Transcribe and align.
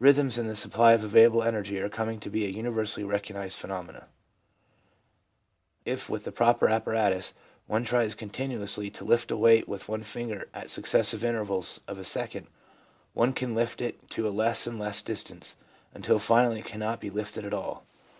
Rhythms 0.00 0.36
in 0.36 0.48
the 0.48 0.56
supply 0.56 0.94
of 0.94 1.04
available 1.04 1.44
energy 1.44 1.78
are 1.78 1.88
coming 1.88 2.18
to 2.18 2.28
be 2.28 2.44
a 2.44 2.48
universally 2.48 3.04
recognised 3.04 3.56
phenomenon. 3.56 4.06
If, 5.84 6.08
w 6.08 6.18
T 6.18 6.18
ith 6.18 6.24
the 6.24 6.32
proper 6.32 6.68
apparatus, 6.68 7.34
one 7.68 7.84
tries 7.84 8.16
continuously 8.16 8.90
to 8.90 9.04
lift 9.04 9.30
a 9.30 9.36
weight 9.36 9.68
with 9.68 9.88
one 9.88 10.02
finger 10.02 10.48
at 10.52 10.70
successive 10.70 11.22
intervals 11.22 11.82
of 11.86 12.00
a 12.00 12.04
second, 12.04 12.48
one 13.12 13.32
can 13.32 13.54
lift 13.54 13.80
it 13.80 14.10
to 14.10 14.26
a 14.26 14.34
less 14.34 14.66
and 14.66 14.76
less 14.76 15.00
distance, 15.02 15.54
until 15.92 16.18
finally 16.18 16.58
it 16.58 16.64
cannot 16.66 17.00
be 17.00 17.08
lifted 17.10 17.44
at 17.46 17.54
all. 17.54 17.84